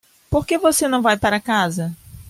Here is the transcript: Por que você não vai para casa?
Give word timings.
Por 0.31 0.47
que 0.47 0.57
você 0.57 0.87
não 0.87 0.99
vai 1.03 1.15
para 1.15 1.39
casa? 1.39 1.95